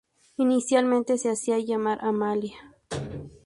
Inicialmente 0.37 1.19
se 1.19 1.29
hacía 1.29 1.59
llamar 1.59 1.99
Amalia. 2.03 2.57